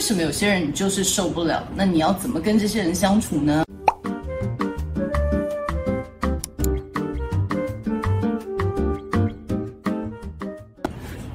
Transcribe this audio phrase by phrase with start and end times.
[0.00, 1.68] 为什么有些人你就是受不了？
[1.76, 3.62] 那你要怎么跟这些人相处呢？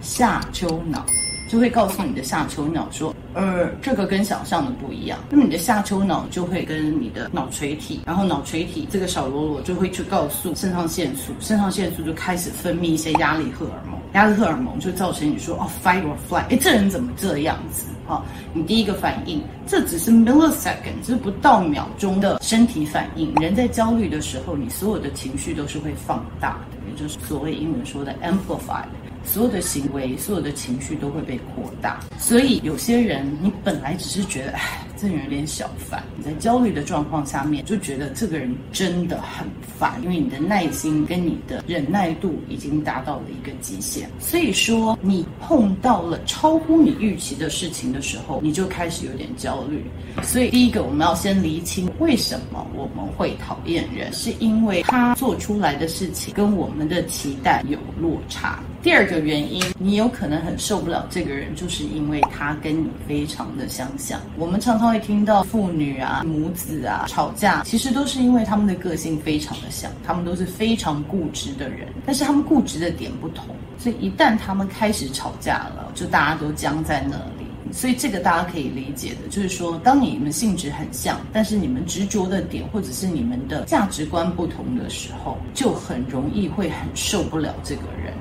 [0.01, 1.05] 下丘脑
[1.47, 3.13] 就会告诉你的下丘脑说。
[3.33, 5.19] 呃，这个跟想象的不一样。
[5.29, 17.85] 那么你的下丘脑就会跟你的脑垂体，然后脑垂体这个小喽啰就会去告诉肾上腺素，肾上腺素就开始分泌一些压力荷尔蒙，压力荷尔蒙就造成你说哦，fight or flight，哎，这人怎么这样子？
[18.07, 18.21] 哈、哦，
[18.53, 23.31] 你第一个反应，这只是 millisecond，这是不到秒钟的身体反应。
[23.35, 28.87] 人在焦虑的时候，你所有的情绪都是会放大的，也就是所谓英文说的 amplified。
[29.27, 36.03] 所有的行为，所有的情绪都会被扩大，所以有些人你本来只是觉得，哎，这人有点小烦。
[36.17, 44.09] 你在焦虑的状况下面，就觉得这个人真的很烦，因为你的耐心跟你的忍耐度已经达到了一个极限。
[44.19, 49.83] 所以说，你碰到了超乎你预期的事情的时候，你就开始有点焦虑。
[50.23, 58.63] 所以第一个，我们要先厘清为什么我们会讨厌人，是因为他做出来的事情跟我们的期待有落差。
[58.81, 64.19] 第二个原因，你有可能很受不了这个人，就是因为他跟你非常的相像。
[64.37, 73.45] 我们常常会听到父女啊、母子啊吵架，其实都是因为他们的个性非常的像，他们都是非常固执的人，但是他们固执的点不同，
[73.77, 77.45] 所以一旦他们开始吵架了，就大家都僵在那里。
[77.73, 88.13] 所以这个大家可以理解的，就是说，当你们性质很像，但是你们执着的点或者是你们的价值观不同的时候，就很容易会很受不了这个人。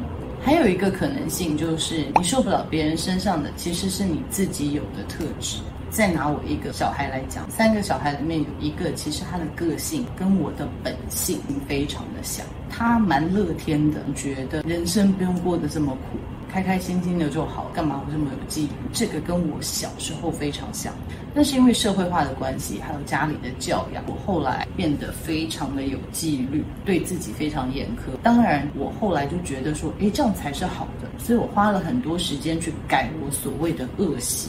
[0.47, 5.57] 还有一个可能性就是，你受不了别人身上的，其实是你自己有的特质。
[5.91, 12.47] 再拿我一个小孩来讲，三个小孩里面有一个，其实他的个性跟我的本性非常的像。
[12.71, 16.17] 他蛮乐天的，觉得人生不用过得这么苦。
[16.56, 18.71] 开开心心的就好，干嘛会这么有纪律？
[18.91, 20.91] 这个跟我小时候非常像，
[21.34, 28.16] 那是因为社会化的关系，还有家里的教养，我后来变得非常的有纪律，对自己非常严苛。
[28.22, 34.49] 当然，我后来就觉得说，诶，这样才是好的，所以我花了很多时间去改我所谓的恶习。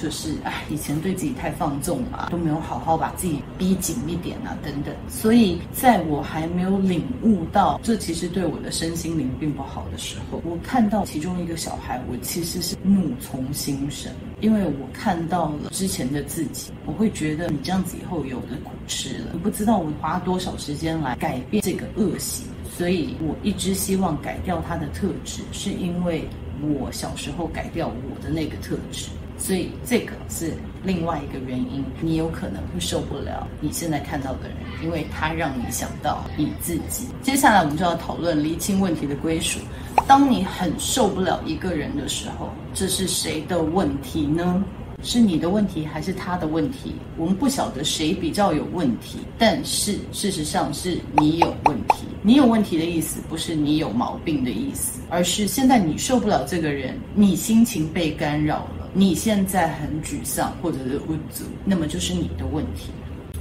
[0.00, 4.94] 就是哎，以前对自己太放纵了，都没有好好把自己逼紧一点啊，等等。
[5.08, 19.30] 所以在我还没有领悟到这其实对我的身心灵并不好的时候，我看到其中一个小孩，我其实是怒从心生，因为我看到了之前的自己，我会觉得你这样子以后有的苦吃了。
[19.32, 26.24] 你不知道我花多少时间来改变这个恶习，所以我一直希望改掉他的特质，是因为
[26.62, 29.08] 我小时候改掉我的那个特质。
[29.38, 30.52] 所以这个是
[30.84, 37.06] 另外一个原因，你有可能会受不了你现在看到的人，因为他让你想到你自己。
[37.22, 39.58] 接下来我们就要讨论厘清问题的归属。
[40.06, 44.62] 当你很受不了一个人的时候，这是谁的问题呢？
[45.00, 46.96] 是你的问题还是他的问题？
[47.16, 52.06] 我们不晓得谁比较有问题，但是事实上是你有问题。
[52.20, 58.87] 你有问题的意思不是你有毛病的意思，而是现在你受不了这个人，你心情被干扰了。
[58.98, 62.90] 你现在很沮丧，或者是无助，那么就是你的问题。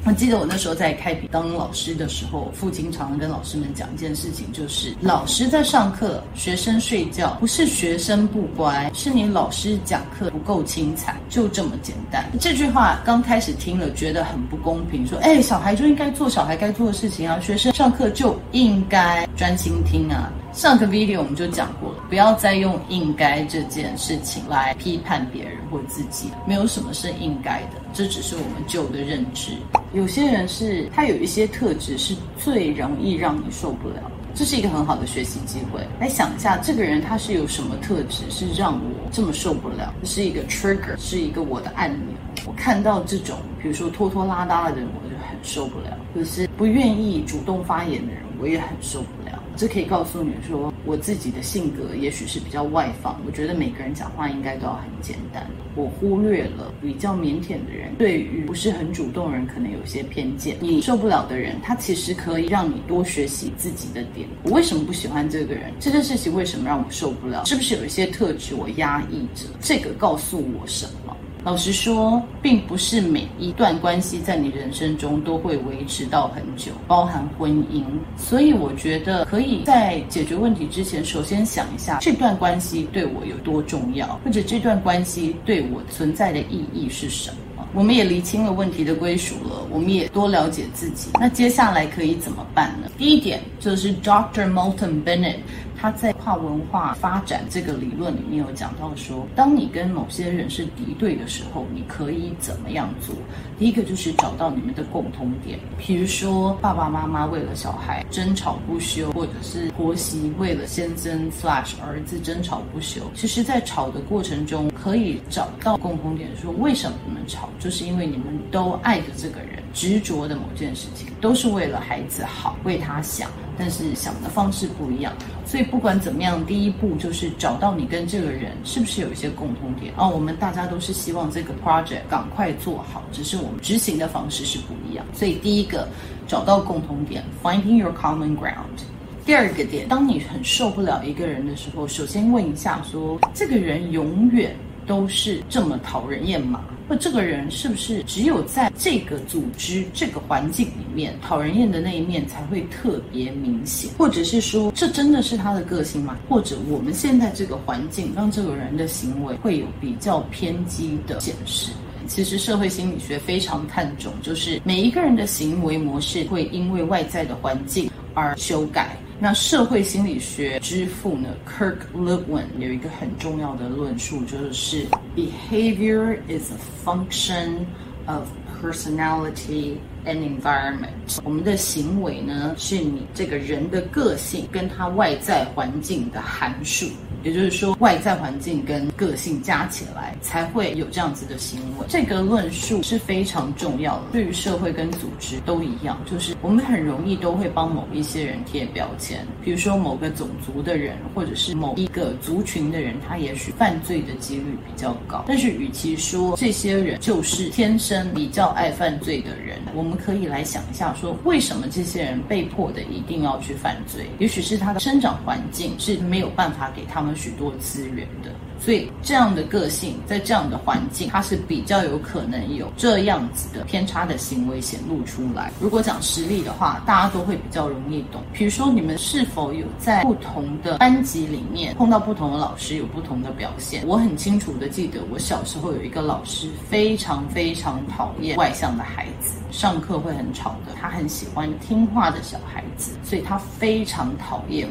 [0.06, 12.24] 我记得我那时候在开笔当老师的时候，父亲常常跟老师们讲一件事情，就是老师在上课，学生睡觉，不是学生不乖，是你老师讲课不够精彩，就这么简单。
[12.40, 20.32] 这句话刚开始听了觉得很不公平，说，哎，小孩就应该做小孩该做的事情啊，学生上课就应该专心听啊。
[20.58, 27.74] 上个 video 我们就讲过了，不要再用应该这件事情来批判别人或自己，没有什么是应该的。
[27.94, 29.52] 这只是我们旧的认知。
[29.94, 35.80] 有些人是他有一些特质是最容易让你受不了，这是一个很好的学习机会。
[36.00, 39.94] 来想一下，这个人他是有什么特质是让我这么受不了？
[40.06, 42.18] 是一个 trigger，是一个我的按钮。
[42.48, 49.37] 我看到这种，比如说拖拖拉拉的人，我就很受不了；可是不愿意主动发言的人，我也很受不了。
[49.58, 53.20] 这可以告诉你说，我自己的性格也许是比较外放。
[53.26, 55.46] 我觉得每个人讲话应该都要很简单。
[55.74, 60.56] 我忽略了比较腼腆的人，对于不是很主动的人，可能有些偏见。
[60.60, 64.30] 你受不了的人，他其实可以让你多学习自己的点。
[64.44, 65.74] 我为什么不喜欢这个人？
[65.80, 67.44] 这件事情为什么让我受不了？
[67.46, 69.46] 是不是有一些特质我压抑着？
[69.60, 71.17] 这个告诉我什么？
[71.48, 77.86] 老实说，并不是每一段关系在你人生中都会维持到很久，包含婚姻。
[78.18, 87.38] 所以我觉得可以在解决问题之前，首先想一下这段关系对我有多重要，或者这段关系对我存在的意义是什么。
[87.74, 91.12] 我们也厘清了问题的归属了，我们也多了解自己。
[91.20, 92.90] 那接下来可以怎么办呢？
[92.98, 94.52] 第一点就是 Dr.
[94.52, 95.38] molton Bennett。
[95.80, 103.16] 他在跨文化发展这个理论里面有讲到说，当你跟某些人是敌对的时候，你可以怎么样做？
[103.60, 113.02] 第一个就是找到你们的共通点，比如说爸爸妈妈为了小孩争吵不休，或者是婆媳为了先生 slash 儿子争吵不休。
[113.14, 123.30] 其实，在吵的过程中，可以找到共通点，说为什么你们吵，就是因为你们都爱着这个人，执着的某件事情，都是为了孩子好，为他想。
[123.60, 125.12] 但是想的方式不一样，
[125.44, 130.08] 所以不管怎么样，第一步就是找到你跟这个人是不是有一些共同点啊。
[130.08, 135.04] 我们大家都是希望这个 project 赶快做好，只是我们执行的方式是不一样。
[135.12, 135.88] 所以第一个
[136.28, 138.86] 找到共同点，finding your common ground。
[139.26, 144.56] 第二个点，当你很受不了一个人的时候，首先问一下说，这个人永远
[144.86, 146.64] 都是这么讨人厌吗？
[146.88, 153.92] 或这个人是不是只有在这个组织、这个环境里面，讨人厌的那一面才会特别明显？
[153.98, 156.18] 或者是说，这真的是他的个性吗？
[156.30, 161.72] 或者我们现在这个环境让这个人的行为会有比较偏激的显示？
[162.08, 168.98] 其实社会心理学非常看重，就是每一个人的行为模式会因为外在的环境而修改。
[169.20, 174.86] 那社会心理学之父呢，Kirk Lewin 有一个很重要的论述，就是
[175.16, 177.66] behavior is a function
[178.06, 178.28] of
[178.62, 181.20] personality and environment。
[181.24, 186.86] 我们的行为呢，是你这个人的个性跟他外在环境的函数。
[187.28, 191.86] 也就是说，外在环境跟个性加起来才会有这样子的行为。
[191.90, 196.00] 这个论述是非常重要的，对于社会跟组织都一样。
[196.10, 205.26] 就是我们很容易都会帮某一些人贴标签，比如说某个种族的人，或者是某一个族群的人，他也许犯罪的几率比较高。
[205.28, 214.06] 但是，与其说这些人就是天生比较爱犯罪的人，我们可以来想一下，说为什么这些人被迫的一定要去犯罪？
[214.18, 217.17] 也许是他的生长环境是没有办法给他们。
[217.18, 218.32] 许多资源的。
[218.60, 225.52] 所以这样的个性，在这样的环境，它是比较有可能有这样子的偏差的行为显露出来。
[225.60, 228.24] 如果讲实例的话，大家都会比较容易懂。
[228.34, 233.84] 比如说，你们是否有在不同的班级里面碰到不同的老师，有不同的表现？
[233.86, 240.74] 我很清楚的记得，我小时候有一个老师，非常非常讨厌外向的孩子，上课会很吵的。
[240.74, 244.68] 他很喜欢听话的小孩子，所以他非常讨厌。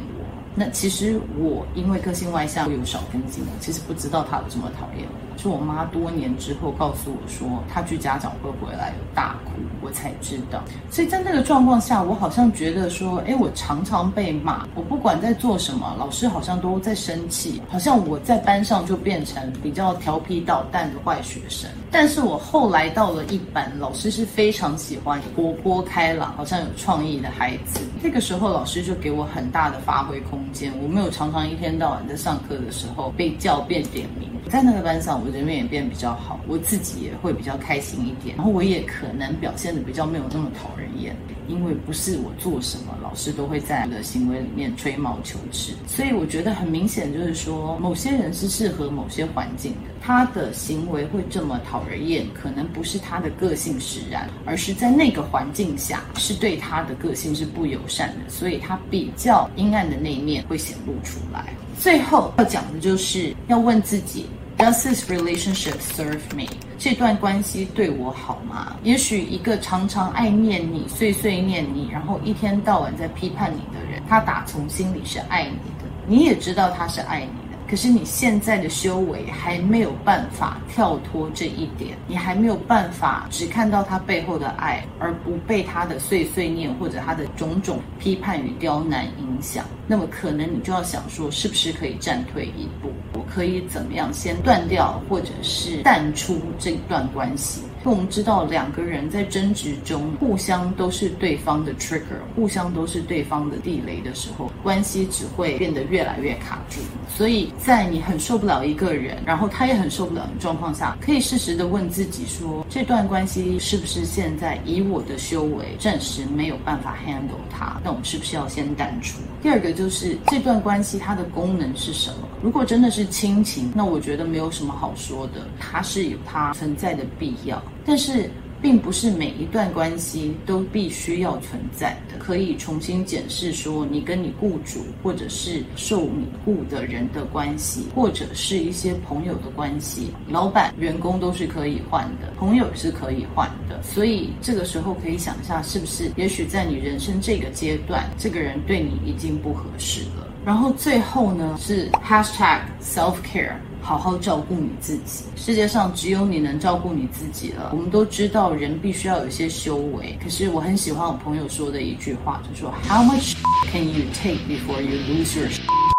[0.58, 5.25] 那其实我因为个性外向，有少根筋，我其实不知道他有这么讨厌我。
[5.36, 10.62] 是我妈多年之后告诉我说，她去家长会回来有大哭，我才知道。
[10.90, 21.68] 所以在那个状况下，我好像觉得说，哎，我常常被骂，我不管在做什么，老师好像都在生气，好像我在班上就变成比较调皮捣蛋的坏学生。
[21.90, 27.80] 但是我后来到了一班，老师是非常喜欢活泼开朗、好像有创意的孩子。
[28.02, 34.28] 那个时候，老师就给我很大的发挥空间，我没有常常一天到晚在上课的时候被叫变点名。
[34.50, 41.14] 在那个班上，我人缘也变比较好，我自己也会比较开心一点，然后我也可能表现的比较没有那么讨人厌，
[41.48, 61.52] 因为不是我做什么，老师都会在我的行为里面吹毛求疵，所以我觉得很明显就是说，某些人是适合某些环境的，他的行为会这么讨人厌，可能不是他的个性使然，而是在那个环境下是对他的个性是不友善的，所以他比较阴暗的那一面会显露出来。
[61.78, 64.24] 最后要讲的就是要问自己
[64.58, 66.46] ：Does this relationship serve me？
[66.78, 68.76] 这段关系对我好吗？
[68.82, 89.64] 也许一个常常爱念你、碎碎念你，然后一天到晚在批判你的人，他打从心里是爱你的，你也知道他是爱你的，可是你现在的修为还没有办法跳脱这一点，你还没有办法只看到他背后的爱，而不被他的碎碎念或者他的种种批判与刁难影响。
[89.86, 92.92] 那么可能你就要想说，是不是可以暂退一步？
[93.32, 97.60] 可以怎么样先断掉，或者是淡出这段关系？
[97.84, 106.80] 因为我们知道，两个人在争执中，互相都是对方的 trigger，互相都是对方的地雷的时候，关系只会变得越来越卡住。
[107.16, 117.80] 所以在你很受不了一个人，然后他也很受不了的状况下，可以适时的问自己说：这段关系是不是现在以我的修为，暂时没有办法 handle 它？
[117.84, 119.20] 那我们是不是要先淡出？
[119.40, 122.25] 第二个就是这段关系它的功能是什么？
[122.42, 127.62] 如果真的是亲情，那我觉得没有什么好说的，它是有它存在的必要。
[127.84, 143.82] 但是，并不是每一段关系都必须要存在的，可以重新检视说，你跟你雇主，或者是受你雇的人的关系，或者是一些朋友的关系，老板、员工都是可以换的，朋友是可以换的。
[143.82, 150.25] 所以这个时候可以想一下，是不是也许在你人生这个阶段，这个人对你已经不合适了。
[150.46, 153.50] 然后最后呢，是 hashtag self care。
[153.80, 157.70] 好好照顾你自己，世界上只有你能照顾你自己了。
[157.72, 163.34] 我们都知道人必须要有一些修为，可是我很喜欢我朋友说的一句话，就说 How much
[163.72, 165.48] can you take before you lose your？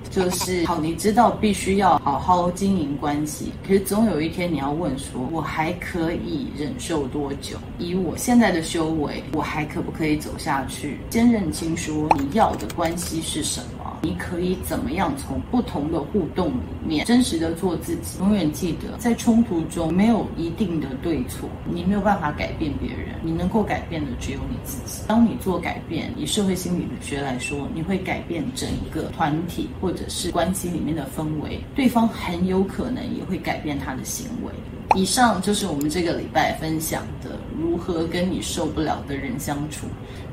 [0.09, 7.57] 就是好，你知道必须要好好经营关系，可是总有一天你要问说，我还可以忍受多久？
[7.77, 10.99] 以我现在的修为，我还可不可以走下去？
[11.09, 13.76] 先认清说你要的关系是什么。
[14.01, 16.53] 你可以怎么样从不同的互动里
[16.85, 18.19] 面真实的做自己？
[18.19, 25.03] 永远记得，在冲突中没有一定的对错，你没有办法改变别人，你能够改变的只有你自己。
[25.07, 34.51] 当你做改变，以社会心理学来说，你会改变整个团体或者是关系里面的氛围，对方很有可能也会改变他的行为。
[34.95, 39.85] 以上就是我们这个礼拜分享的如何跟你受不了的人相处。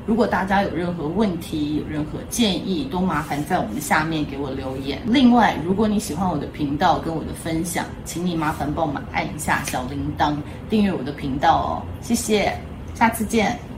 [0.05, 5.01] 如果大家有任何问题、有任何建议，都麻烦在我们下面给我留言。
[5.05, 10.35] 另外，如果你喜欢我的频道跟我的分享，请你麻烦帮我们按一下小铃铛，
[10.69, 11.69] 订阅我的频道哦。
[12.01, 12.55] 谢谢，
[12.93, 13.74] 下次见。